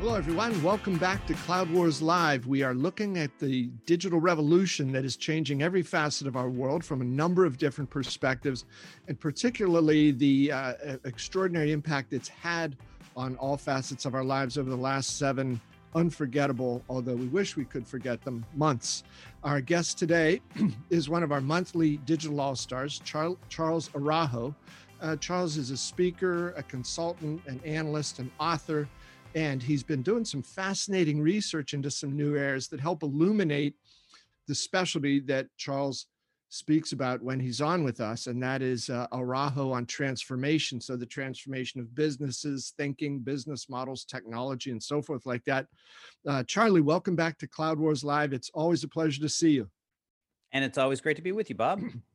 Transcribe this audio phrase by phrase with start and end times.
[0.00, 0.62] Hello, everyone.
[0.62, 2.46] Welcome back to Cloud Wars Live.
[2.46, 6.82] We are looking at the digital revolution that is changing every facet of our world
[6.82, 8.64] from a number of different perspectives,
[9.08, 10.72] and particularly the uh,
[11.04, 12.78] extraordinary impact it's had
[13.14, 15.60] on all facets of our lives over the last seven
[15.94, 19.04] unforgettable, although we wish we could forget them, months.
[19.44, 20.40] Our guest today
[20.88, 24.54] is one of our monthly digital all stars, Char- Charles Araujo.
[25.02, 28.88] Uh, Charles is a speaker, a consultant, an analyst, an author
[29.34, 33.74] and he's been doing some fascinating research into some new areas that help illuminate
[34.48, 36.06] the specialty that Charles
[36.48, 40.80] speaks about when he's on with us, and that is uh, on transformation.
[40.80, 45.66] So, the transformation of businesses, thinking, business models, technology, and so forth, like that.
[46.26, 48.32] Uh, Charlie, welcome back to Cloud Wars Live.
[48.32, 49.70] It's always a pleasure to see you.
[50.52, 51.80] And it's always great to be with you, Bob.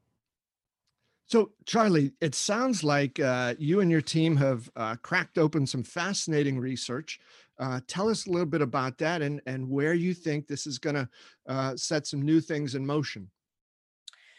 [1.28, 5.84] So, Charlie, it sounds like uh, you and your team have uh, cracked open some
[5.84, 7.20] fascinating research.
[7.58, 10.78] Uh, tell us a little bit about that and, and where you think this is
[10.78, 11.10] going to
[11.48, 13.30] uh, set some new things in motion.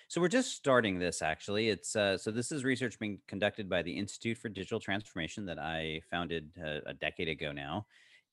[0.08, 1.68] So we're just starting this actually.
[1.68, 5.58] It's uh, so this is research being conducted by the Institute for Digital Transformation that
[5.58, 7.86] I founded uh, a decade ago now,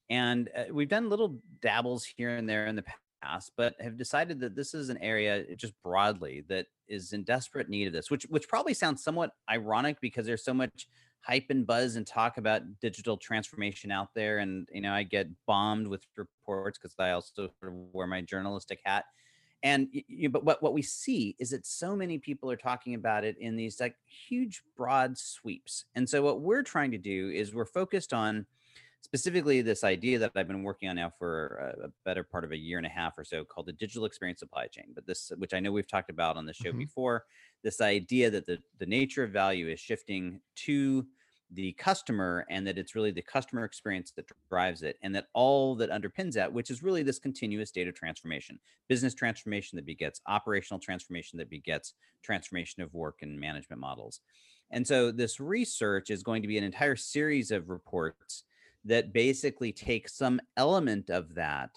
[0.07, 2.83] and we've done little dabbles here and there in the
[3.23, 7.23] past, but have decided that this is an area eh, just broadly that is in
[7.23, 10.87] desperate need of this, which which probably sounds somewhat ironic because there's so much
[11.21, 14.39] hype and buzz and talk about digital transformation out there.
[14.39, 18.21] And you know, I get bombed with reports because I also sort of wear my
[18.21, 19.05] journalistic hat.
[19.63, 23.23] And you, but what what we see is that so many people are talking about
[23.23, 25.85] it in these like huge broad sweeps.
[25.95, 28.45] And so what we're trying to do is we're focused on
[29.03, 32.57] specifically this idea that I've been working on now for a, better part of a
[32.57, 34.85] year and a half or so called the digital experience supply chain.
[34.95, 36.79] But this, which I know we've talked about on the show mm-hmm.
[36.79, 37.25] before,
[37.63, 41.05] this idea that the, the nature of value is shifting to
[41.51, 45.75] the customer and that it's really the customer experience that drives it and that all
[45.75, 50.79] that underpins that which is really this continuous data transformation business transformation that begets operational
[50.79, 51.93] transformation that begets
[52.23, 54.21] transformation of work and management models
[54.71, 58.45] and so this research is going to be an entire series of reports
[58.85, 61.69] that basically take some element of that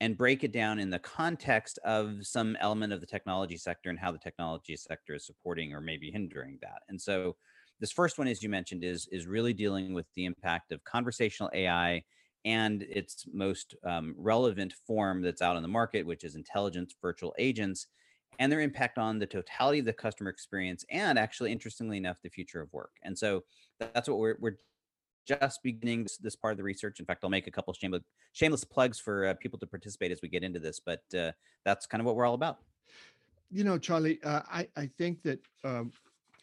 [0.00, 3.98] and break it down in the context of some element of the technology sector and
[3.98, 6.82] how the technology sector is supporting or maybe hindering that.
[6.88, 7.36] And so
[7.80, 11.50] this first one, as you mentioned, is is really dealing with the impact of conversational
[11.54, 12.02] AI
[12.44, 17.34] and its most um, relevant form that's out on the market, which is intelligence virtual
[17.38, 17.86] agents,
[18.38, 22.28] and their impact on the totality of the customer experience, and actually, interestingly enough, the
[22.28, 22.92] future of work.
[23.02, 23.44] And so
[23.80, 24.58] that's what we're, we're
[25.28, 27.00] just beginning this, this, part of the research.
[27.00, 28.02] In fact, I'll make a couple shameless,
[28.32, 31.32] shameless plugs for uh, people to participate as we get into this, but uh,
[31.64, 32.58] that's kind of what we're all about.
[33.50, 35.92] You know, Charlie, uh, I, I think that, um,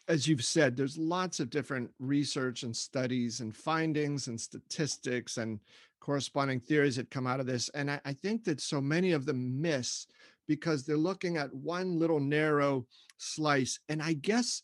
[0.08, 5.58] as you've said, there's lots of different research and studies and findings and statistics and
[5.98, 7.68] corresponding theories that come out of this.
[7.70, 10.06] And I, I think that so many of them miss
[10.46, 12.86] because they're looking at one little narrow
[13.18, 13.80] slice.
[13.88, 14.62] And I guess,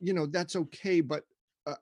[0.00, 1.00] you know, that's okay.
[1.00, 1.24] But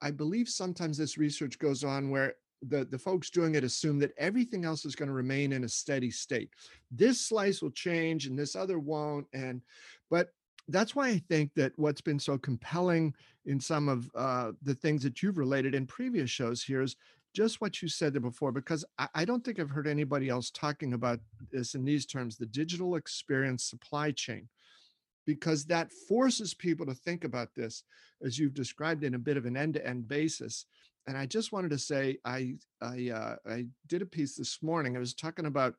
[0.01, 2.35] I believe sometimes this research goes on where
[2.69, 5.69] the, the folks doing it assume that everything else is going to remain in a
[5.69, 6.51] steady state.
[6.91, 9.27] This slice will change and this other won't.
[9.33, 9.63] And
[10.11, 10.29] but
[10.69, 13.15] that's why I think that what's been so compelling
[13.47, 16.97] in some of uh, the things that you've related in previous shows here is
[17.35, 20.51] just what you said there before, because I, I don't think I've heard anybody else
[20.51, 21.19] talking about
[21.51, 24.49] this in these terms the digital experience supply chain
[25.27, 27.85] because that forces people to think about this
[28.25, 30.67] as you've described in a bit of an end-to-end basis.
[31.07, 34.97] And i just wanted to say i i uh, i did a piece this morning.
[34.97, 35.75] I was talking about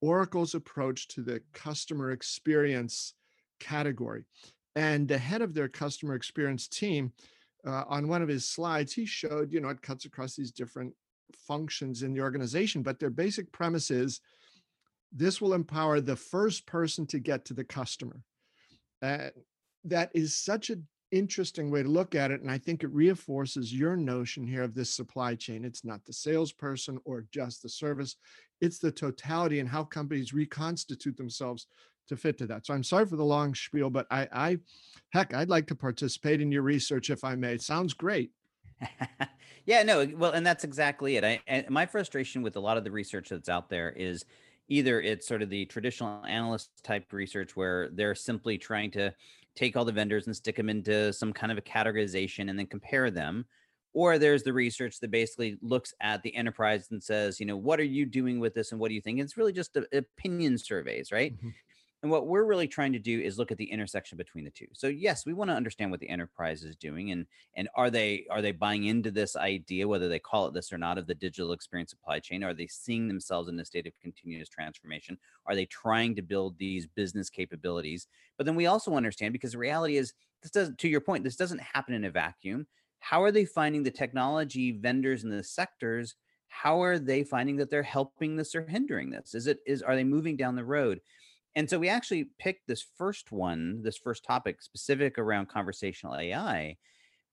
[0.00, 3.14] oracle's approach to the customer experience
[3.60, 4.24] category.
[4.76, 7.12] And the head of their customer experience team
[7.66, 10.92] uh, on one of his slides he showed you know it cuts across these different
[11.46, 14.20] functions in the organization but their basic premise is
[15.12, 18.20] this will empower the first person to get to the customer
[19.04, 19.30] uh,
[19.84, 22.40] that is such an interesting way to look at it.
[22.40, 25.64] And I think it reinforces your notion here of this supply chain.
[25.64, 28.16] It's not the salesperson or just the service,
[28.60, 31.66] it's the totality and how companies reconstitute themselves
[32.08, 32.66] to fit to that.
[32.66, 34.58] So I'm sorry for the long spiel, but I, I
[35.10, 37.54] heck, I'd like to participate in your research if I may.
[37.54, 38.30] It sounds great.
[39.66, 41.24] yeah, no, well, and that's exactly it.
[41.24, 44.24] I, my frustration with a lot of the research that's out there is
[44.68, 49.12] either it's sort of the traditional analyst type research where they're simply trying to
[49.54, 52.66] take all the vendors and stick them into some kind of a categorization and then
[52.66, 53.44] compare them
[53.92, 57.78] or there's the research that basically looks at the enterprise and says you know what
[57.80, 59.86] are you doing with this and what do you think and it's really just a,
[59.96, 61.48] opinion surveys right mm-hmm.
[62.04, 64.66] And what we're really trying to do is look at the intersection between the two.
[64.74, 67.24] So yes, we want to understand what the enterprise is doing and
[67.56, 70.76] and are they are they buying into this idea whether they call it this or
[70.76, 72.44] not of the digital experience supply chain?
[72.44, 75.16] Are they seeing themselves in a state of continuous transformation?
[75.46, 78.06] Are they trying to build these business capabilities?
[78.36, 80.12] But then we also understand because the reality is
[80.42, 82.66] this doesn't to your point this doesn't happen in a vacuum.
[82.98, 86.16] How are they finding the technology vendors in the sectors
[86.48, 89.96] how are they finding that they're helping this or hindering this is it is are
[89.96, 91.00] they moving down the road
[91.56, 96.76] and so we actually picked this first one, this first topic specific around conversational AI,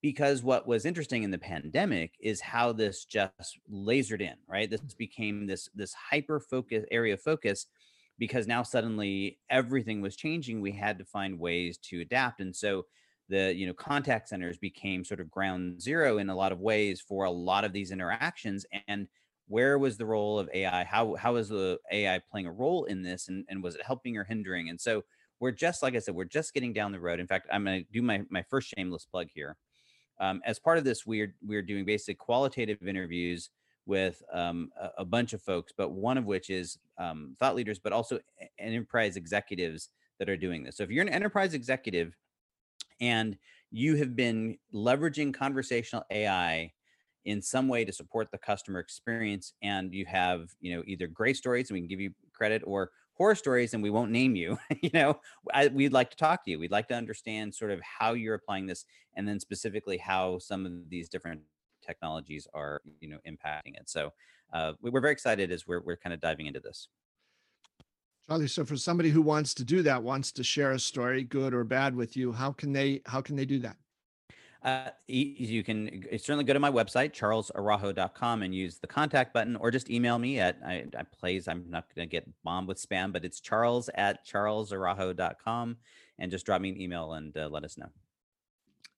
[0.01, 4.69] because what was interesting in the pandemic is how this just lasered in, right?
[4.69, 4.97] This mm-hmm.
[4.97, 7.67] became this this hyper focus area of focus
[8.17, 10.61] because now suddenly everything was changing.
[10.61, 12.41] We had to find ways to adapt.
[12.41, 12.85] And so
[13.29, 17.01] the you know contact centers became sort of ground zero in a lot of ways
[17.01, 18.65] for a lot of these interactions.
[18.87, 19.07] And
[19.51, 20.85] where was the role of AI?
[20.85, 24.17] How how is the AI playing a role in this, and and was it helping
[24.17, 24.69] or hindering?
[24.69, 25.03] And so
[25.41, 27.19] we're just like I said, we're just getting down the road.
[27.19, 29.57] In fact, I'm going to do my my first shameless plug here.
[30.21, 33.49] Um, as part of this, we're we're doing basic qualitative interviews
[33.85, 37.79] with um, a, a, bunch of folks, but one of which is um, thought leaders,
[37.79, 38.19] but also
[38.59, 39.89] enterprise executives
[40.19, 40.77] that are doing this.
[40.77, 42.15] So if you're an enterprise executive
[43.01, 43.37] and
[43.71, 46.71] you have been leveraging conversational AI
[47.25, 51.37] in some way to support the customer experience and you have you know either great
[51.37, 52.91] stories and we can give you credit or
[53.21, 55.19] horror stories and we won't name you you know?
[55.53, 56.57] I, we'd like to talk to you.
[56.57, 58.85] We'd like to understand sort of how you're applying this
[59.15, 61.41] and then specifically how some of these different
[61.85, 63.87] technologies are you know impacting it.
[63.89, 64.11] So
[64.53, 66.87] uh, we're very excited as we're, we're kind of diving into this.
[68.27, 71.53] Charlie so for somebody who wants to do that wants to share a story good
[71.53, 73.75] or bad with you how can they how can they do that
[74.63, 79.71] uh, you can certainly go to my website, charlesaraujo.com, and use the contact button, or
[79.71, 83.11] just email me at, I, I plays, I'm not going to get bombed with spam,
[83.11, 85.77] but it's charles at charlesaraujo.com,
[86.19, 87.89] and just drop me an email and uh, let us know.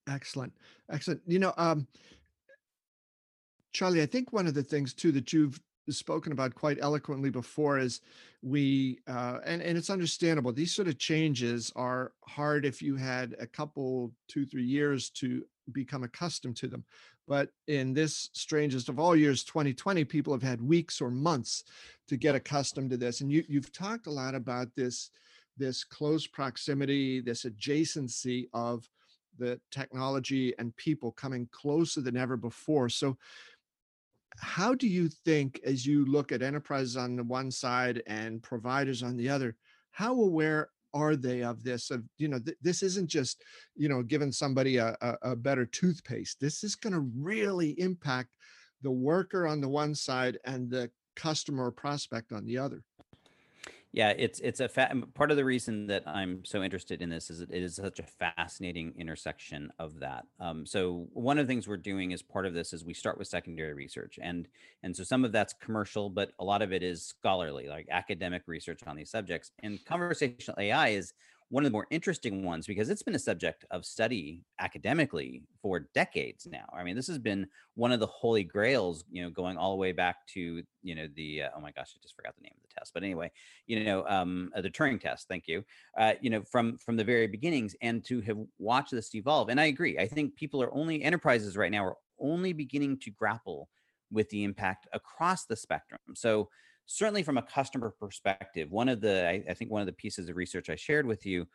[0.06, 0.52] Excellent.
[0.90, 1.22] Excellent.
[1.26, 1.86] You know, um,
[3.72, 5.58] Charlie, I think one of the things too that you've
[5.88, 8.00] spoken about quite eloquently before is
[8.42, 13.36] we uh, and and it's understandable these sort of changes are hard if you had
[13.38, 16.84] a couple two three years to become accustomed to them.
[17.26, 21.64] But in this strangest of all years, 2020, people have had weeks or months
[22.08, 23.20] to get accustomed to this.
[23.20, 25.10] And you, you've talked a lot about this,
[25.56, 28.88] this close proximity, this adjacency of
[29.38, 32.88] the technology and people coming closer than ever before.
[32.88, 33.16] So,
[34.36, 39.02] how do you think, as you look at enterprises on the one side and providers
[39.02, 39.54] on the other,
[39.92, 41.90] how aware are they of this?
[41.90, 43.42] Of you know th- this isn't just
[43.76, 46.40] you know giving somebody a, a, a better toothpaste.
[46.40, 48.30] This is going to really impact
[48.82, 52.82] the worker on the one side and the customer prospect on the other
[53.94, 57.30] yeah, it's it's a fa- part of the reason that I'm so interested in this
[57.30, 60.26] is it is such a fascinating intersection of that.
[60.40, 63.18] Um, so one of the things we're doing as part of this is we start
[63.18, 64.48] with secondary research, and
[64.82, 68.42] and so some of that's commercial, but a lot of it is scholarly, like academic
[68.48, 69.52] research on these subjects.
[69.60, 71.14] And conversational AI is
[71.54, 75.86] one of the more interesting ones because it's been a subject of study academically for
[75.94, 76.64] decades now.
[76.76, 77.46] I mean, this has been
[77.76, 81.06] one of the holy grails, you know, going all the way back to, you know,
[81.14, 82.92] the, uh, oh my gosh, I just forgot the name of the test.
[82.92, 83.30] But anyway,
[83.68, 85.64] you know, um, uh, the Turing test, thank you,
[85.96, 89.48] uh, you know, from, from the very beginnings and to have watched this evolve.
[89.48, 89.96] And I agree.
[89.96, 93.68] I think people are only, enterprises right now are only beginning to grapple
[94.10, 96.00] with the impact across the spectrum.
[96.16, 96.48] So
[96.86, 100.28] certainly from a customer perspective, one of the I, I, think one of the pieces
[100.28, 101.46] of research I shared with you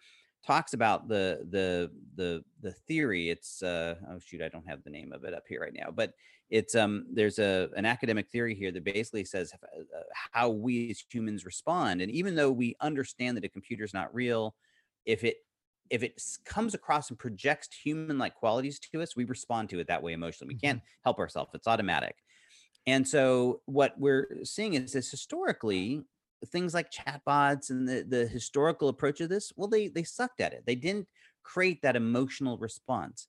[0.45, 3.29] talks about the the the the theory.
[3.29, 5.91] It's uh, oh shoot, I don't have the name of it up here right now,
[5.91, 6.13] but
[6.49, 9.99] it's um there's a an academic theory here that basically says uh,
[10.31, 14.13] how we as humans respond, and even though we understand that a computer is not
[14.13, 14.55] real,
[15.05, 15.37] if it
[15.89, 20.03] if it comes across and projects human-like qualities to us, we respond to it that
[20.03, 20.53] way emotionally.
[20.53, 20.67] We mm-hmm.
[20.67, 22.15] can't help ourselves; it's automatic.
[22.89, 26.01] And so what we're seeing is this historically
[26.47, 30.53] things like chatbots and the, the historical approach of this, well, they they sucked at
[30.53, 30.63] it.
[30.65, 31.07] They didn't
[31.43, 33.27] create that emotional response.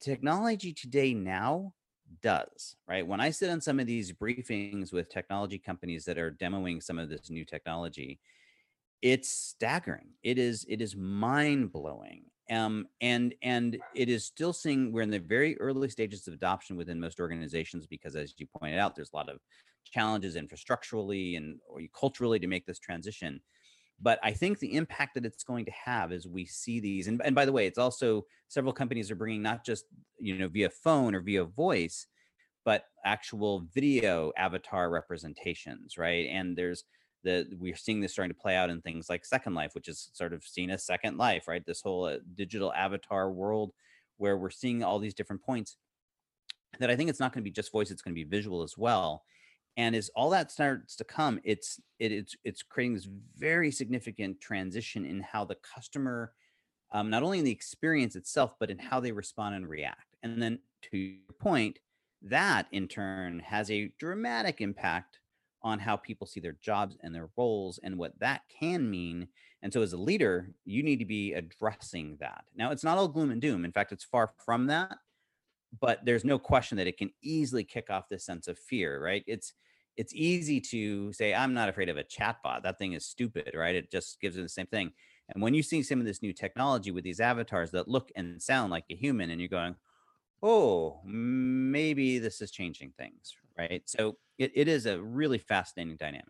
[0.00, 1.74] Technology today now
[2.22, 3.06] does, right?
[3.06, 6.98] When I sit on some of these briefings with technology companies that are demoing some
[6.98, 8.18] of this new technology,
[9.02, 10.08] it's staggering.
[10.22, 15.18] It is it is mind-blowing um, and and it is still seeing we're in the
[15.18, 19.16] very early stages of adoption within most organizations because as you pointed out there's a
[19.16, 19.38] lot of
[19.84, 23.40] challenges infrastructurally and or culturally to make this transition.
[24.00, 27.20] But i think the impact that it's going to have as we see these and,
[27.24, 29.86] and by the way it's also several companies are bringing not just
[30.18, 32.06] you know via phone or via voice
[32.66, 36.26] but actual video avatar representations right?
[36.30, 36.84] And there's
[37.26, 40.10] that we're seeing this starting to play out in things like Second Life, which is
[40.12, 41.66] sort of seen as Second Life, right?
[41.66, 43.72] This whole uh, digital avatar world
[44.16, 45.76] where we're seeing all these different points.
[46.78, 48.62] That I think it's not going to be just voice; it's going to be visual
[48.62, 49.24] as well.
[49.76, 54.40] And as all that starts to come, it's it, it's it's creating this very significant
[54.40, 56.32] transition in how the customer,
[56.92, 60.16] um, not only in the experience itself, but in how they respond and react.
[60.22, 61.80] And then to your point,
[62.22, 65.18] that in turn has a dramatic impact
[65.66, 69.26] on how people see their jobs and their roles and what that can mean.
[69.62, 72.44] And so, as a leader, you need to be addressing that.
[72.54, 73.64] Now, it's not all gloom and doom.
[73.64, 74.96] In fact, it's far from that.
[75.80, 79.24] But there's no question that it can easily kick off this sense of fear, right?
[79.26, 79.54] It's
[79.96, 82.62] it's easy to say, I'm not afraid of a chatbot.
[82.62, 83.74] That thing is stupid, right?
[83.74, 84.92] It just gives it the same thing.
[85.30, 88.40] And when you see some of this new technology with these avatars that look and
[88.40, 89.74] sound like a human, and you're going,
[90.42, 93.82] oh, maybe this is changing things, right?
[93.86, 96.24] So it, it is a really fascinating dynamic.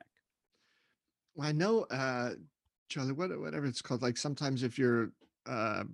[1.35, 2.33] Well, I know, uh,
[2.89, 5.11] Charlie, what, whatever it's called, like sometimes if you're
[5.47, 5.85] uh,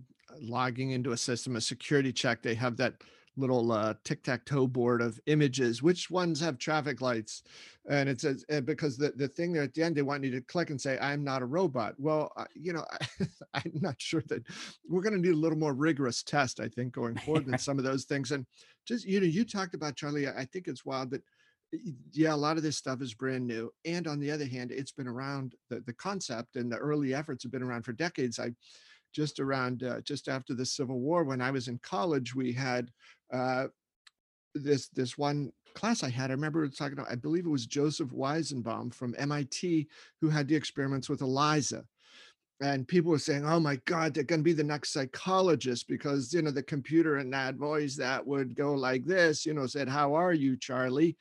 [0.41, 2.95] logging into a system, a security check, they have that
[3.37, 7.43] little uh, tic-tac-toe board of images which ones have traffic lights?
[7.89, 10.31] And it says and because the, the thing there at the end they want you
[10.33, 11.95] to click and say i'm not a robot.
[11.99, 12.85] Well uh, you know
[13.55, 14.47] I, am not sure that
[14.89, 17.79] we're going to need a little more rigorous test i think going forward than some
[17.79, 18.33] of those things.
[18.33, 18.47] And
[18.87, 21.23] just you know you talked about charlie i think it's wild that
[22.13, 23.73] yeah a lot of this stuff is brand new.
[23.85, 27.43] And on the other hand it's been around the, the concept and the early efforts
[27.43, 28.39] have been around for decades.
[28.39, 28.53] I
[29.13, 32.91] just around uh, just after the Civil War, when I was in college, we had
[33.33, 33.67] uh,
[34.55, 36.31] this this one class I had.
[36.31, 39.89] I remember talking about, I believe it was Joseph Weizenbaum from MIT
[40.21, 41.85] who had the experiments with ELIZA.
[42.61, 46.33] And people were saying, oh my God, they're going to be the next psychologist because,
[46.33, 49.89] you know, the computer in that voice that would go like this, you know, said,
[49.89, 51.17] How are you, Charlie?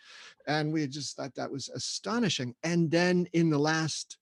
[0.46, 2.54] And we just thought that was astonishing.
[2.64, 4.18] And then in the last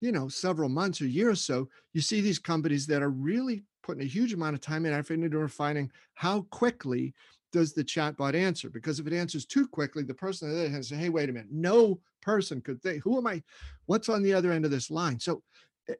[0.00, 3.64] you know, several months or year or so, you see these companies that are really
[3.82, 7.14] putting a huge amount of time and effort into refining how quickly
[7.52, 8.68] does the chatbot answer?
[8.68, 11.30] Because if it answers too quickly, the person on the other hand say, hey, wait
[11.30, 13.42] a minute, no person could think, who am I?
[13.86, 15.18] What's on the other end of this line?
[15.18, 15.42] So
[15.88, 15.94] eh,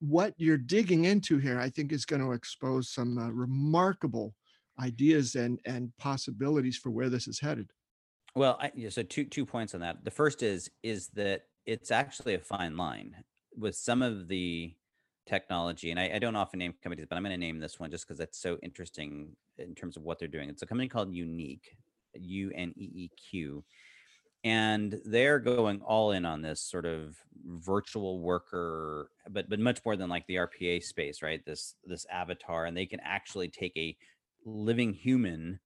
[0.00, 4.34] what you're digging into here, I think, is going to expose some uh, remarkable
[4.80, 7.70] ideas and and possibilities for where this is headed.
[8.34, 10.04] Well, I, so two two points on that.
[10.04, 13.16] The first is is that it's actually a fine line
[13.56, 14.74] with some of the
[15.26, 17.90] technology, and I, I don't often name companies, but I'm going to name this one
[17.90, 20.48] just because it's so interesting in terms of what they're doing.
[20.48, 21.60] It's a company called UneeQ,
[22.14, 23.64] U N E E Q,
[24.44, 29.96] and they're going all in on this sort of virtual worker, but but much more
[29.96, 31.44] than like the RPA space, right?
[31.44, 33.96] This this avatar, and they can actually take a
[34.44, 35.58] living human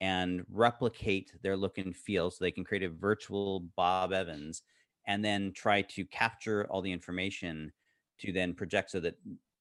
[0.00, 4.62] and replicate their look and feel so they can create a virtual Bob Evans
[5.06, 7.72] and then try to capture all the information
[8.20, 9.14] to then project so that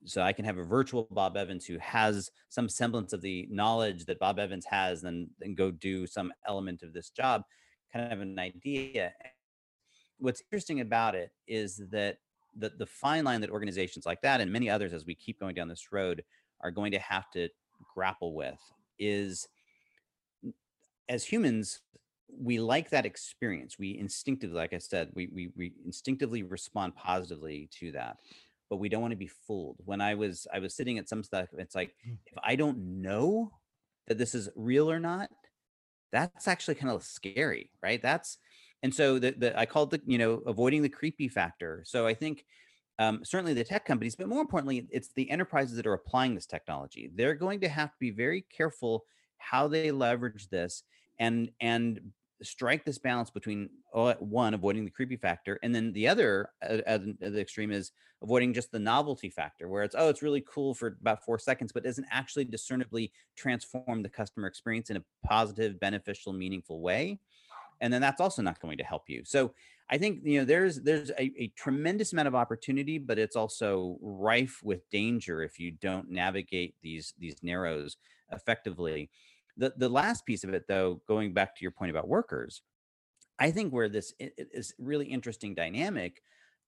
[0.06, 4.06] so I can have a virtual Bob Evans who has some semblance of the knowledge
[4.06, 7.44] that Bob Evans has, and then go do some element of this job,
[7.92, 9.14] kind of an idea.
[10.20, 12.18] What's interesting about it is that
[12.56, 15.56] the, the fine line that organizations like that and many others, as we keep going
[15.56, 16.24] down this road,
[16.62, 17.50] are going to have to
[17.94, 18.60] grapple with
[19.00, 19.48] is
[21.10, 21.82] as humans,
[22.30, 23.77] we like that experience.
[23.77, 28.18] We instinctively, like I said, we, we we instinctively respond positively to that,
[28.70, 29.77] but we don't want to be fooled.
[29.86, 32.18] When I was I was sitting at some stuff, it's like Mm.
[32.25, 33.60] if I don't know
[34.08, 35.30] that this is real or not,
[36.12, 38.01] that's actually kind of scary, right?
[38.01, 38.38] That's
[38.84, 41.84] and so the, the I called the you know avoiding the creepy factor.
[41.86, 42.46] So I think
[43.00, 46.46] um, certainly the tech companies, but more importantly, it's the enterprises that are applying this
[46.46, 47.12] technology.
[47.13, 49.06] They're going to have to be very careful
[49.38, 50.84] how they leverage this
[51.20, 52.00] and and
[52.41, 57.39] strike this balance between uh, one avoiding the creepy factor and then the other the
[57.39, 57.91] extreme is
[58.22, 61.72] avoiding just the novelty factor where it's oh it's really cool for about four seconds
[61.72, 67.17] but doesn't actually discernibly transform the customer experience in a positive beneficial meaningful way
[67.82, 69.24] and then that's also not going to help you.
[69.25, 69.53] So
[69.89, 73.98] i think you know there's there's a, a tremendous amount of opportunity but it's also
[74.01, 77.98] rife with danger if you don't navigate these these narrows
[78.32, 79.10] effectively
[79.57, 82.62] the the last piece of it, though, going back to your point about workers,
[83.39, 86.22] I think where this is really interesting dynamic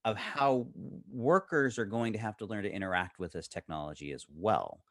[0.04, 0.68] of how
[1.12, 4.82] workers are going to have to learn to interact with this technology as well.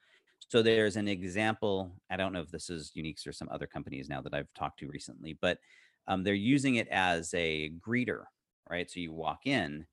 [0.48, 1.92] So there's an example.
[2.10, 4.80] I don't know if this is UneeQ's or some other companies now that I've talked
[4.80, 5.58] to recently, but
[6.06, 8.24] um, they're using it as a greeter,
[8.68, 8.90] right?
[8.90, 9.86] So you walk in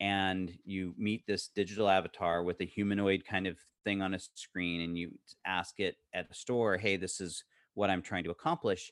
[0.00, 4.82] and you meet this digital avatar with a humanoid kind of thing on a screen
[4.82, 5.10] and you
[5.46, 8.90] ask it at a store hey this is what i'm trying to accomplish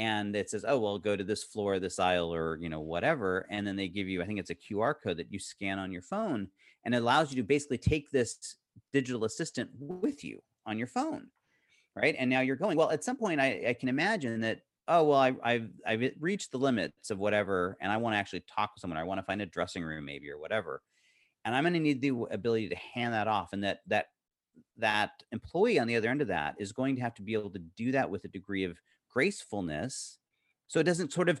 [0.00, 3.46] and it says, "Oh, well, go to this floor, this aisle, or you know whatever,"
[3.50, 5.92] and then they give you, I think it's a QR code that you scan on
[5.92, 6.48] your phone,
[6.84, 8.56] and it allows you to basically take this
[8.94, 11.26] digital assistant with you on your phone,
[11.94, 12.16] right?
[12.18, 12.78] And now you're going.
[12.78, 14.60] Well, at some point, I, I can imagine that.
[14.92, 18.42] Oh well, I, I've I've reached the limits of whatever, and I want to actually
[18.52, 18.98] talk to someone.
[18.98, 20.82] I want to find a dressing room, maybe or whatever,
[21.44, 24.06] and I'm going to need the ability to hand that off, and that that
[24.78, 27.50] that employee on the other end of that is going to have to be able
[27.50, 30.18] to do that with a degree of gracefulness
[30.66, 31.40] so it doesn't sort of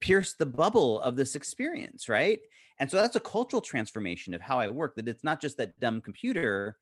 [0.00, 2.40] pierce the bubble of this experience right
[2.78, 5.78] and so that's a cultural transformation of how i work that it's not just that
[5.80, 6.76] dumb computer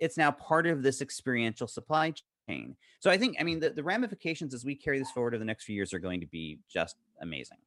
[0.00, 2.12] it's now part of this experiential supply
[2.48, 5.38] chain so i think i mean the, the ramifications as we carry this forward over
[5.38, 7.58] the next few years are going to be just amazing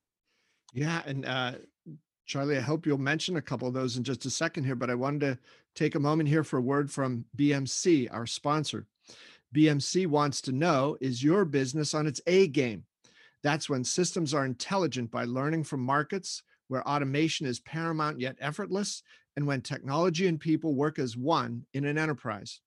[0.74, 1.53] yeah and uh
[2.25, 4.89] Charlie, I hope you'll mention a couple of those in just a second here, but
[4.89, 5.39] I wanted to
[5.75, 8.86] take a moment here for a word from BMC, our sponsor.
[9.55, 12.84] BMC wants to know is your business on its A game?
[13.43, 19.03] That's when systems are intelligent by learning from markets where automation is paramount yet effortless,
[19.36, 22.60] and when technology and people work as one in an enterprise.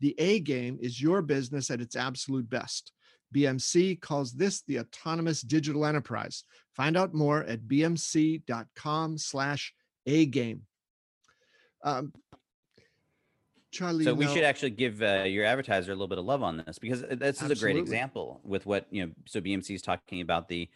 [0.00, 2.92] The A game is your business at its absolute best.
[3.34, 6.44] BMC calls this the autonomous digital enterprise.
[6.74, 9.74] Find out more at bmc.com slash
[10.06, 10.62] A game.
[11.82, 12.12] Um,
[13.72, 16.42] Charlie, so we know, should actually give uh, your advertiser a little bit of love
[16.42, 17.56] on this because this is absolutely.
[17.56, 19.12] a great example with what you know.
[19.26, 20.68] So BMC is talking about the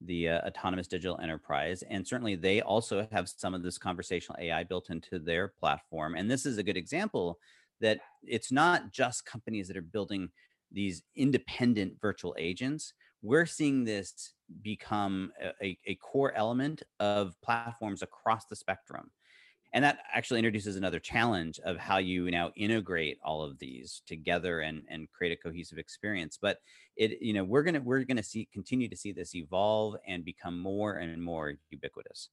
[0.00, 4.64] the uh, autonomous digital enterprise, and certainly they also have some of this conversational AI
[4.64, 6.14] built into their platform.
[6.16, 7.38] And this is a good example
[7.80, 10.30] that it's not just companies that are building
[10.72, 14.32] these independent virtual agents, we're seeing this
[14.62, 15.32] become
[15.62, 19.10] a, a, core element of platforms across the spectrum.
[19.72, 24.60] And that actually introduces another challenge of how you now integrate all of these together
[24.60, 26.38] and, and create a cohesive experience.
[26.40, 26.58] But
[26.96, 30.58] it, you know, we're gonna we're gonna see continue to see this evolve and become
[30.58, 32.30] more and more ubiquitous.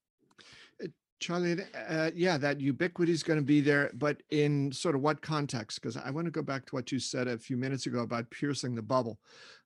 [1.19, 1.57] Charlie,
[1.89, 5.81] uh, yeah, that ubiquity is going to be there, but in sort of what context?
[5.81, 8.29] Because I want to go back to what you said a few minutes ago about
[8.29, 9.19] piercing the bubble.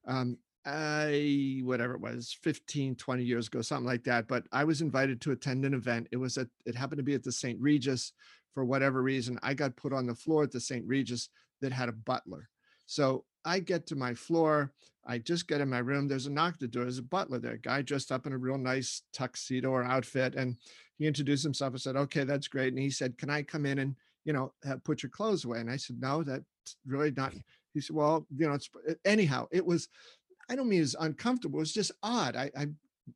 [0.06, 4.28] Um, I, whatever it was, 15, 20 years ago, something like that.
[4.28, 6.08] But I was invited to attend an event.
[6.10, 7.60] It was at, it happened to be at the St.
[7.60, 8.12] Regis
[8.54, 9.38] for whatever reason.
[9.42, 10.86] I got put on the floor at the St.
[10.86, 11.28] Regis
[11.60, 12.48] that had a butler.
[12.86, 14.72] So I get to my floor.
[15.04, 16.06] I just get in my room.
[16.06, 16.84] There's a knock at the door.
[16.84, 20.34] There's a butler there, a guy dressed up in a real nice tuxedo or outfit.
[20.36, 20.56] And
[20.98, 21.74] he introduced himself.
[21.74, 22.72] I said, okay, that's great.
[22.72, 24.52] And he said, can I come in and, you know,
[24.84, 25.58] put your clothes away?
[25.58, 26.44] And I said, no, that's
[26.86, 27.34] really not.
[27.74, 28.70] He said, well, you know, it's
[29.04, 29.88] anyhow, it was,
[30.48, 31.60] I don't mean it's uncomfortable.
[31.60, 32.36] It's just odd.
[32.36, 32.68] I, I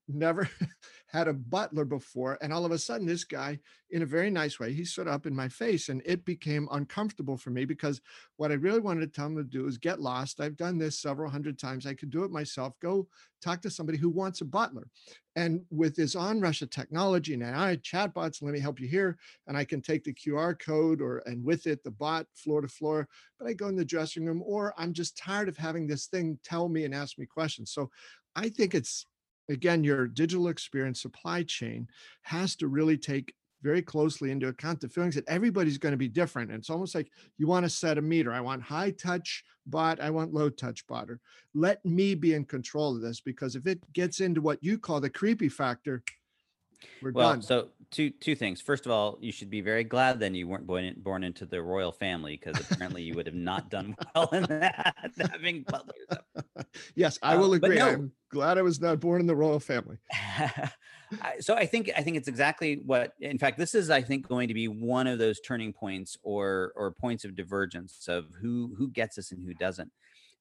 [0.09, 0.49] never
[1.07, 2.39] had a butler before.
[2.41, 3.59] And all of a sudden, this guy,
[3.91, 7.37] in a very nice way, he stood up in my face and it became uncomfortable
[7.37, 8.01] for me because
[8.37, 10.41] what I really wanted to tell him to do is get lost.
[10.41, 11.87] I've done this several hundred times.
[11.87, 12.75] I could do it myself.
[12.81, 13.07] Go
[13.41, 14.89] talk to somebody who wants a butler.
[15.37, 19.19] And with this onrush of technology and AI chatbots, let me help you here.
[19.47, 22.69] And I can take the QR code or and with it the bot floor to
[22.69, 23.09] floor.
[23.39, 26.39] But I go in the dressing room, or I'm just tired of having this thing
[26.43, 27.71] tell me and ask me questions.
[27.71, 27.91] So
[28.35, 29.07] I think it's
[29.49, 31.89] again, your digital experience supply chain
[32.23, 36.09] has to really take very closely into account the feelings that everybody's going to be
[36.09, 36.51] different.
[36.51, 38.33] And it's almost like you want to set a meter.
[38.33, 41.11] I want high touch bot, I want low touch bot.
[41.11, 41.21] Or
[41.55, 45.01] let me be in control of this because if it gets into what you call
[45.01, 46.03] the creepy factor,
[47.03, 47.43] we're well, done.
[47.43, 48.61] So two two things.
[48.61, 51.47] First of all, you should be very glad then you weren't born, in, born into
[51.47, 54.95] the royal family because apparently you would have not done well in that
[55.31, 56.07] having butlers.
[56.95, 57.77] yes, I will um, agree.
[57.77, 57.89] No.
[57.89, 59.99] I'm glad I was not born in the royal family.
[61.41, 63.13] so I think I think it's exactly what.
[63.21, 66.73] In fact, this is I think going to be one of those turning points or
[66.77, 69.91] or points of divergence of who who gets this and who doesn't.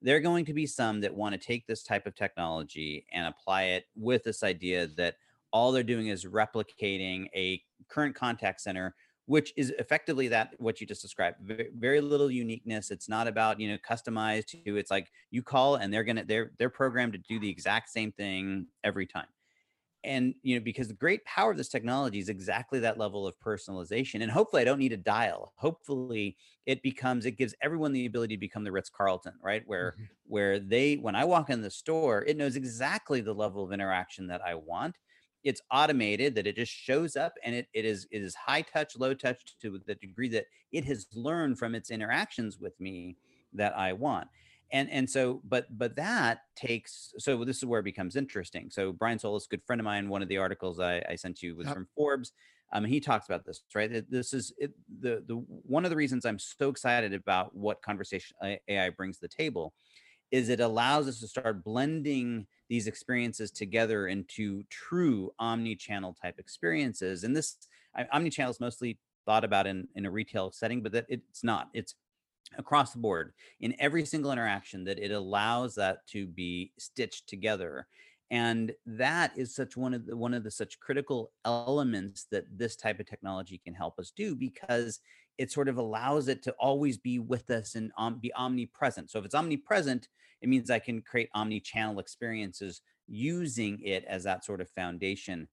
[0.02, 3.26] There are going to be some that want to take this type of technology and
[3.26, 5.15] apply it with this idea that
[5.55, 8.93] all they're doing is replicating a current contact center
[9.27, 12.91] which is effectively that what you just described very, little uniqueness.
[12.91, 16.51] It's not about you know customized to it's like you call and they're gonna they're
[16.59, 19.25] they're programmed to do the exact same thing every time.
[20.03, 23.33] And you know because the great power of this technology is exactly that level of
[23.39, 25.53] personalization and hopefully i don't need a dial.
[25.55, 26.37] Hopefully
[26.67, 29.63] it becomes it gives everyone the ability to become the ritz carlton right?
[29.65, 30.03] Where mm-hmm.
[30.27, 34.27] where they when i walk in the store it knows exactly the level of interaction
[34.27, 34.97] that i want
[35.45, 38.97] it's automated that it just shows up and it, it is it is high touch
[38.97, 43.15] low touch to the degree that it has learned from its interactions with me
[43.53, 44.27] that i want.
[44.71, 48.69] And and so but but that takes so this is where it becomes interesting.
[48.71, 51.55] So brian solis good friend of mine one of the articles i, I sent you
[51.55, 51.75] was yep.
[51.75, 52.34] from forbes
[52.73, 54.10] um, he talks about this right?
[54.10, 58.36] This is it, the the one of the reasons i'm so excited about what conversation
[58.67, 59.73] ai brings to the table
[60.31, 67.23] is it allows us to start blending these experiences together into true omni-channel type experiences.
[67.23, 67.57] And this
[68.11, 71.69] omni-channel is mostly thought about in, in a retail setting, but that it's not.
[71.73, 71.95] It's
[72.57, 77.88] across the board in every single interaction that it allows that to be stitched together
[78.31, 82.75] and that is such one of the one of the such critical elements that this
[82.75, 84.99] type of technology can help us do because
[85.38, 89.12] it sort of allows it to always be with us and um, be omnipresent.
[89.12, 90.08] So if it's omnipresent
[90.41, 95.48] it means i can create omni-channel experiences using it as that sort of foundation.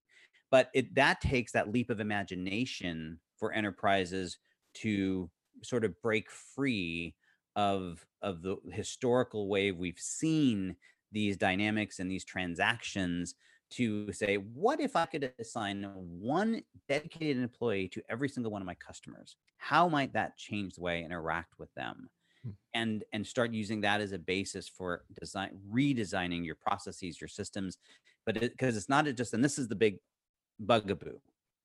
[0.51, 4.39] But it that takes that leap of imagination for enterprises
[4.75, 5.31] to
[5.63, 7.15] sort of break free
[7.57, 10.77] of of the historical way we've seen
[11.11, 13.35] these dynamics and these transactions
[13.73, 18.67] to say, what if I could assign one dedicated employee to every single one of
[18.67, 19.37] my customers?
[19.59, 22.09] How might that change the way I interact with them?
[22.43, 22.51] Hmm.
[22.75, 27.79] And and start using that as a basis for design redesigning your processes, your systems.
[28.27, 29.99] But because it, it's not just, and this is the big
[30.61, 31.19] bugaboo.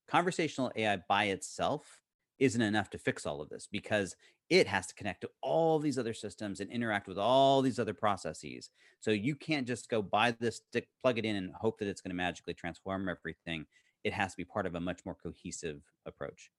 [0.08, 2.02] Conversational AI by itself
[2.40, 4.16] isn't enough to fix all of this because
[4.50, 7.94] it has to connect to all these other systems and interact with all these other
[7.94, 8.70] processes.
[9.00, 12.02] So you can't just go buy this stick, plug it in, and hope that it's
[12.02, 13.66] going to magically transform everything.
[14.04, 16.50] It has to be part of a much more cohesive approach.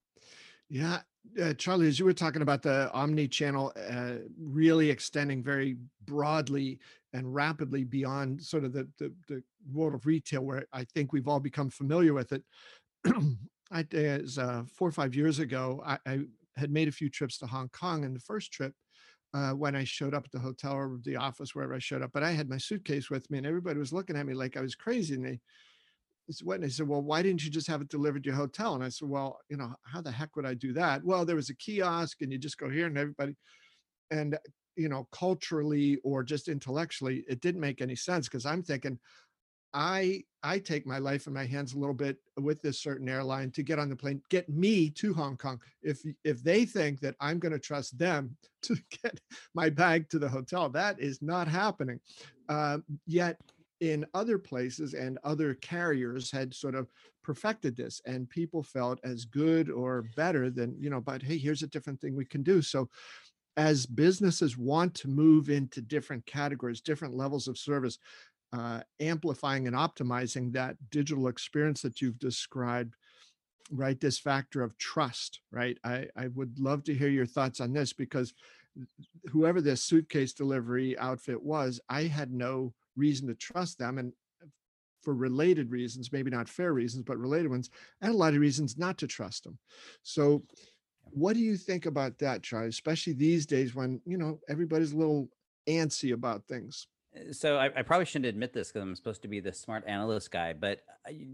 [0.68, 1.00] Yeah,
[1.42, 6.78] uh, Charlie, as you were talking about the omni-channel uh, really extending very broadly
[7.14, 11.28] and rapidly beyond sort of the, the, the world of retail, where I think we've
[11.28, 12.42] all become familiar with it.
[13.70, 16.20] I as uh, four or five years ago, I, I,
[16.58, 18.74] had made a few trips to Hong Kong, and the first trip,
[19.34, 22.10] uh, when I showed up at the hotel or the office, wherever I showed up,
[22.12, 24.60] but I had my suitcase with me, and everybody was looking at me like I
[24.60, 25.14] was crazy.
[25.14, 25.40] And they,
[26.42, 26.56] what?
[26.56, 28.74] And they said, well, why didn't you just have it delivered to your hotel?
[28.74, 31.04] And I said, well, you know, how the heck would I do that?
[31.04, 33.36] Well, there was a kiosk, and you just go here, and everybody,
[34.10, 34.38] and
[34.76, 38.98] you know, culturally or just intellectually, it didn't make any sense because I'm thinking,
[39.74, 43.50] I I take my life in my hands a little bit with this certain airline
[43.52, 45.60] to get on the plane, get me to Hong Kong.
[45.82, 49.20] If if they think that I'm going to trust them to get
[49.54, 52.00] my bag to the hotel, that is not happening.
[52.48, 53.38] Uh, yet
[53.80, 56.90] in other places and other carriers had sort of
[57.22, 61.62] perfected this and people felt as good or better than you know but hey here's
[61.62, 62.88] a different thing we can do so
[63.56, 67.98] as businesses want to move into different categories different levels of service
[68.52, 72.94] uh, amplifying and optimizing that digital experience that you've described
[73.70, 75.78] right this factor of trust right?
[75.84, 78.32] I i would love to hear your thoughts on this because
[79.26, 84.12] whoever this suitcase delivery outfit was i had no reason to trust them and
[85.02, 88.40] for related reasons maybe not fair reasons but related ones i had a lot of
[88.40, 89.58] reasons not to trust them
[90.02, 90.42] so
[91.10, 94.96] what do you think about that charlie especially these days when you know everybody's a
[94.96, 95.28] little
[95.68, 96.86] antsy about things?
[96.86, 96.97] uh,
[97.32, 100.30] so I, I, probably shouldn't admit this because I'm supposed to be the smart analyst
[100.30, 100.52] guy.
[100.52, 100.80] But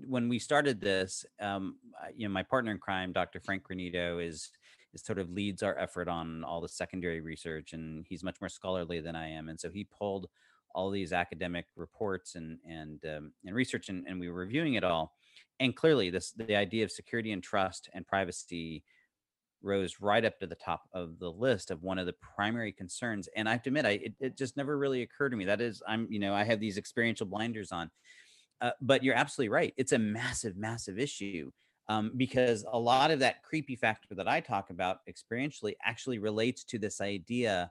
[0.06, 1.76] when we started this, um,
[2.16, 3.40] you know, my partner in crime, Dr.
[3.40, 4.50] Frank Granito, is
[4.92, 8.48] is sort of leads our effort on all the secondary research, and he's much more
[8.48, 9.48] scholarly than I am.
[9.48, 10.28] And so he pulled
[10.74, 14.84] all these academic reports and and um, and research, and, and we were reviewing it
[14.84, 15.14] all.
[15.60, 18.84] And clearly, this the idea of security and trust and privacy
[19.64, 23.28] rose right up to the top of the list of one of the primary concerns.
[23.34, 25.46] And I have to admit, I it, it just never really occurred to me.
[25.46, 27.90] That is, I'm you know I have these experiential blinders on,
[28.60, 29.74] uh, but you're absolutely right.
[29.76, 31.50] It's a massive, massive issue.
[31.86, 36.64] Um, because a lot of that creepy factor that I talk about experientially actually relates
[36.64, 37.70] to this idea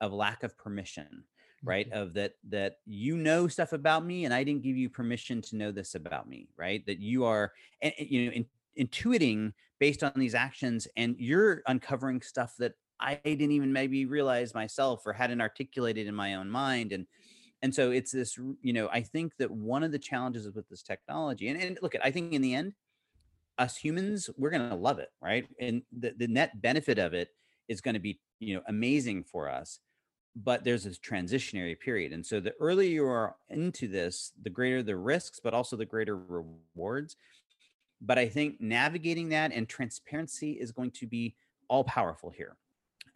[0.00, 1.22] of lack of permission,
[1.62, 1.88] right?
[1.88, 2.02] Mm-hmm.
[2.02, 5.56] Of that that you know stuff about me and I didn't give you permission to
[5.56, 6.84] know this about me, right?
[6.86, 9.52] That you are, and, you know, in, intuiting
[9.82, 15.02] based on these actions and you're uncovering stuff that I didn't even maybe realize myself
[15.04, 17.08] or hadn't articulated in my own mind and
[17.62, 20.84] and so it's this you know I think that one of the challenges with this
[20.84, 22.74] technology and, and look at I think in the end
[23.58, 25.48] us humans we're going to love it right?
[25.58, 27.30] And the, the net benefit of it
[27.66, 29.80] is going to be you know amazing for us
[30.36, 34.80] but there's this transitionary period and so the earlier you are into this the greater
[34.80, 37.16] the risks but also the greater rewards
[38.04, 41.36] but I think navigating that and transparency is going to be
[41.68, 42.56] all powerful here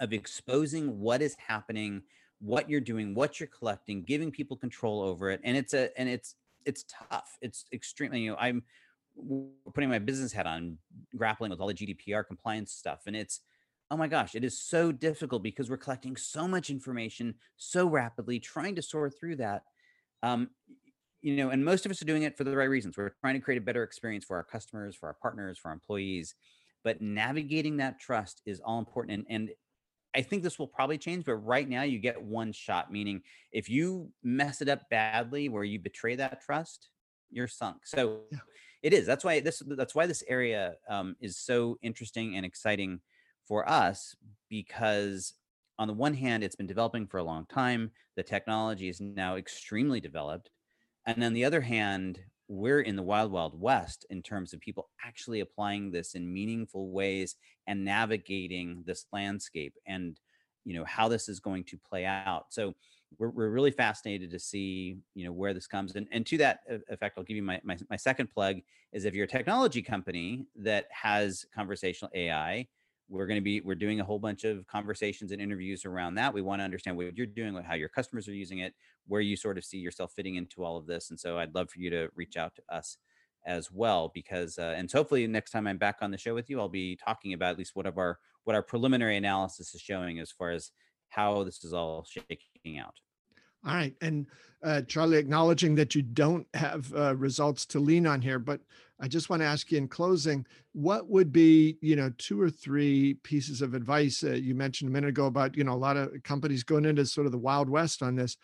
[0.01, 2.03] of exposing what is happening,
[2.40, 5.40] what you're doing, what you're collecting, giving people control over it.
[5.42, 7.37] And it's a and it's it's tough.
[7.40, 8.62] It's extremely, you know, I'm
[9.72, 10.79] putting my business hat on,
[11.16, 13.03] grappling with all the GDPR compliance stuff.
[13.07, 13.40] And it's,
[13.90, 18.40] oh my gosh, it is so difficult because we're collecting so much information so rapidly,
[18.40, 19.62] trying to sort through that.
[20.22, 20.51] Um,
[21.26, 22.96] you know, and most of us are doing it for the right reasons.
[22.96, 25.74] We're trying to create a better experience for our customers, for our partners, for our
[25.74, 26.36] employees.
[26.84, 29.18] But navigating that trust is all important.
[29.18, 29.50] And, and
[30.14, 33.68] I think this will probably change, but right now you get one shot, meaning if
[33.68, 36.90] you mess it up badly where you betray that trust,
[37.32, 37.78] you're sunk.
[37.86, 38.38] So yeah.
[38.84, 39.04] it is.
[39.04, 43.00] That's why this that's why this area um, is so interesting and exciting
[43.48, 44.14] for us
[44.48, 45.34] because
[45.76, 47.90] on the one hand, it's been developing for a long time.
[48.14, 50.50] The technology is now extremely developed.
[51.06, 54.88] And on the other hand, we're in the wild, wild west in terms of people
[55.04, 60.20] actually applying this in meaningful ways and navigating this landscape and
[60.64, 62.46] you know how this is going to play out.
[62.50, 62.74] So
[63.18, 66.60] we're, we're really fascinated to see you know where this comes and, and to that
[66.88, 68.56] effect i'll give you my, my, my second plug
[68.92, 72.66] is if you're a technology company that has conversational ai
[73.08, 76.32] we're going to be we're doing a whole bunch of conversations and interviews around that
[76.32, 78.74] we want to understand what you're doing how your customers are using it
[79.06, 81.70] where you sort of see yourself fitting into all of this and so i'd love
[81.70, 82.98] for you to reach out to us
[83.46, 86.50] as well because uh, and so hopefully next time i'm back on the show with
[86.50, 89.80] you i'll be talking about at least what of our what our preliminary analysis is
[89.80, 90.72] showing as far as
[91.08, 92.94] how this is all shaking out
[93.66, 93.94] all right.
[94.00, 94.26] And
[94.62, 98.60] uh, Charlie, acknowledging that you don't have uh, results to lean on here, but
[99.00, 102.48] I just want to ask you in closing, what would be, you know, two or
[102.48, 104.24] three pieces of advice?
[104.24, 107.04] Uh, you mentioned a minute ago about, you know, a lot of companies going into
[107.04, 108.37] sort of the Wild West on this.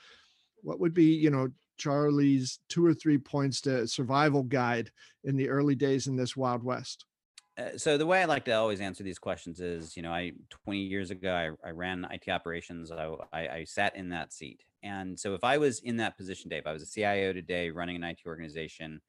[0.62, 4.90] What would be, you know, Charlie's two or three points to survival guide
[5.24, 7.06] in the early days in this Wild West?
[7.56, 10.32] Uh, so the way I like to always answer these questions is, you know, I
[10.64, 12.90] 20 years ago I, I ran IT operations.
[12.90, 16.48] I, I, I sat in that seat, and so if I was in that position,
[16.48, 19.02] Dave, I was a CIO today running an IT organization,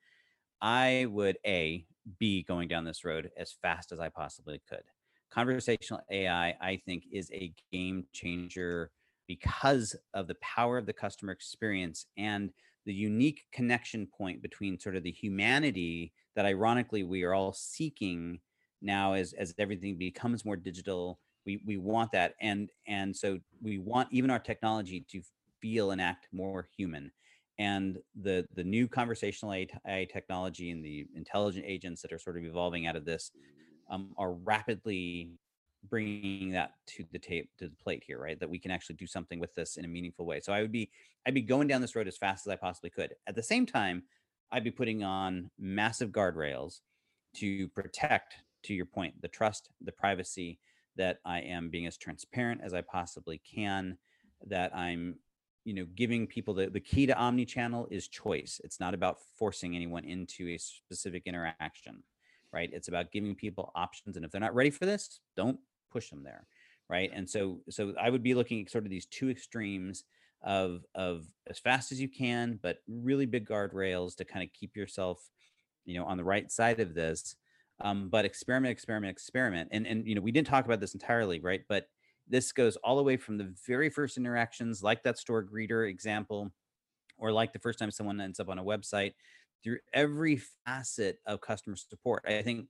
[0.64, 1.86] I would a
[2.20, 4.84] be going down this road as fast as I possibly could.
[5.30, 8.90] Conversational AI, I think, is a game changer
[9.28, 12.52] because of the power of the customer experience and
[12.86, 18.40] the unique connection point between sort of the humanity that ironically we are all seeking
[18.82, 23.80] now as as everything becomes more digital we we want that and and so we
[23.80, 25.22] want even our technology to
[25.62, 27.10] feel and act more human
[27.60, 32.44] and the the new conversational AI technology and the intelligent agents that are sort of
[32.44, 33.32] evolving out of this
[33.90, 35.32] um, are rapidly
[35.90, 38.40] bringing that to the tape to the plate here right?
[38.40, 40.40] That we can actually do something with this in a meaningful way.
[40.40, 40.90] So i would be
[41.26, 43.14] i'd be going down this road as fast as i possibly could.
[43.28, 44.04] At the same time
[44.52, 46.82] I'd be putting on massive guardrails
[47.36, 50.60] to protect, to your point, the trust, the privacy,
[50.96, 53.98] that I am being as transparent as I possibly can,
[54.46, 55.16] that I'm,
[55.66, 58.60] you know, giving people the, the key to omni-channel is choice.
[58.64, 62.04] It's not about forcing anyone into a specific interaction,
[62.52, 62.70] right?
[62.74, 64.16] It's about giving people options.
[64.16, 65.60] And if they're not ready for this, don't
[65.92, 66.46] push them there.
[66.90, 67.12] Right.
[67.14, 70.04] And so so I would be looking at sort of these two extremes
[70.44, 74.76] of of as fast as you can, but really big guardrails to kind of keep
[74.76, 75.30] yourself,
[75.86, 77.36] you know, on the right side of this.
[77.80, 79.70] Um, but experiment, experiment, experiment.
[79.72, 81.62] And and you know, we didn't talk about this entirely, right?
[81.68, 81.88] But
[82.28, 86.52] this goes all the way from the very first interactions, like that store greeter example,
[87.18, 89.14] or like the first time someone ends up on a website,
[89.64, 92.24] through every facet of customer support.
[92.28, 92.68] I think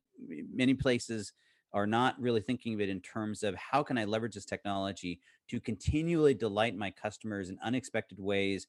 [0.53, 1.33] many places
[1.73, 5.19] are not really thinking of it in terms of how can I leverage this technology
[5.49, 8.67] to continually delight my customers in unexpected ways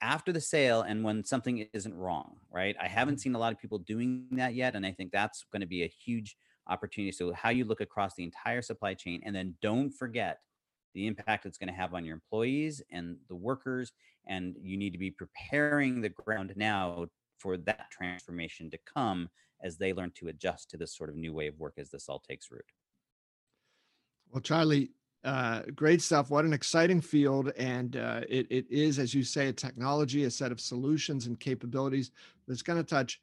[0.00, 2.76] after the sale and when something isn't wrong, right?
[2.80, 3.20] I haven't mm-hmm.
[3.20, 4.74] seen a lot of people doing that yet.
[4.74, 6.36] And I think that's going to be a huge
[6.68, 7.12] opportunity.
[7.12, 10.40] So, how you look across the entire supply chain, and then don't forget
[10.94, 13.92] the impact it's going to have on your employees and the workers.
[14.26, 17.06] And you need to be preparing the ground now
[17.38, 19.28] for that transformation to come
[19.62, 22.08] as they learn to adjust to this sort of new way of work as this
[22.08, 22.64] all takes root.
[24.30, 24.90] Well, Charlie,
[25.24, 26.30] uh, great stuff.
[26.30, 27.52] What an exciting field.
[27.56, 31.38] And uh, it, it is, as you say, a technology, a set of solutions and
[31.38, 32.10] capabilities
[32.48, 33.20] that's going to touch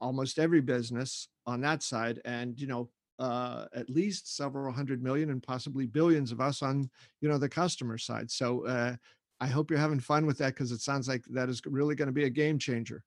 [0.00, 2.20] almost every business on that side.
[2.24, 6.90] And, you know, uh, at least several hundred million and possibly billions of us on,
[7.20, 8.30] you know, the customer side.
[8.30, 8.96] So uh,
[9.40, 12.08] I hope you're having fun with that because it sounds like that is really going
[12.08, 13.02] to be a game changer.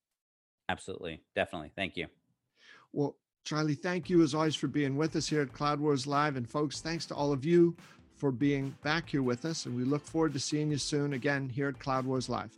[0.67, 1.21] Absolutely.
[1.35, 1.71] Definitely.
[1.75, 2.07] Thank you.
[2.93, 6.35] Well, Charlie, thank you as always for being with us here at Cloud Wars Live.
[6.35, 7.75] And folks, thanks to all of you
[8.15, 9.65] for being back here with us.
[9.65, 12.57] And we look forward to seeing you soon again here at Cloud Wars Live.